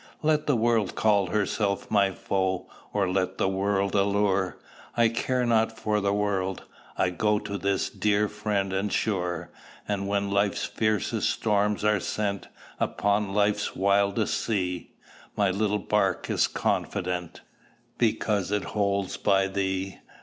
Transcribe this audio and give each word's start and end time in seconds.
Let 0.23 0.47
the 0.47 0.55
world 0.55 0.95
call 0.95 1.27
herself 1.27 1.91
my 1.91 2.09
foe, 2.09 2.67
Or 2.91 3.07
let 3.07 3.37
the 3.37 3.47
world 3.47 3.93
allure. 3.93 4.57
I 4.97 5.09
care 5.09 5.45
not 5.45 5.77
for 5.77 6.01
the 6.01 6.11
world: 6.11 6.63
I 6.97 7.11
go 7.11 7.37
To 7.37 7.55
this 7.55 7.87
dear 7.91 8.27
Friend 8.27 8.73
and 8.73 8.91
sure. 8.91 9.51
And 9.87 10.07
when 10.07 10.31
life's 10.31 10.65
fiercest 10.65 11.29
storms 11.29 11.83
are 11.83 11.99
sent 11.99 12.47
Upon 12.79 13.35
life's 13.35 13.75
wildest 13.75 14.41
sea, 14.43 14.89
My 15.37 15.51
little 15.51 15.77
bark 15.77 16.31
is 16.31 16.47
confident, 16.47 17.41
Because 17.99 18.49
it 18.49 18.63
holds 18.73 19.17
by 19.17 19.45
thee. 19.47 19.99